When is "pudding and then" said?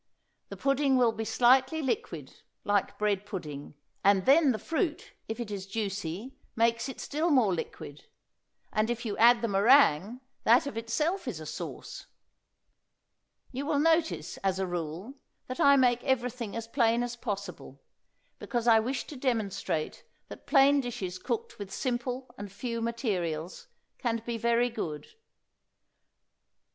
3.23-4.51